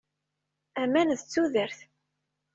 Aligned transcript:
Aman 0.81 1.09
d 1.19 1.21
tudert. 1.23 1.79